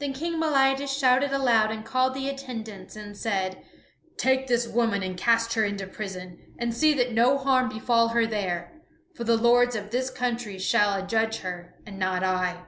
Then 0.00 0.12
King 0.12 0.40
Meliadus 0.40 0.88
shouted 0.98 1.30
aloud 1.30 1.70
and 1.70 1.84
called 1.84 2.14
the 2.14 2.28
attendants 2.28 2.96
and 2.96 3.16
said: 3.16 3.62
"Take 4.16 4.48
this 4.48 4.66
woman 4.66 5.04
and 5.04 5.16
cast 5.16 5.54
her 5.54 5.64
into 5.64 5.86
prison, 5.86 6.56
and 6.58 6.74
see 6.74 6.92
that 6.94 7.12
no 7.12 7.38
harm 7.38 7.68
befall 7.68 8.08
her 8.08 8.26
there; 8.26 8.82
for 9.14 9.22
the 9.22 9.36
lords 9.36 9.76
of 9.76 9.92
this 9.92 10.10
country 10.10 10.58
shall 10.58 10.98
adjudge 11.00 11.36
her, 11.42 11.76
and 11.86 12.00
not 12.00 12.24
I." 12.24 12.64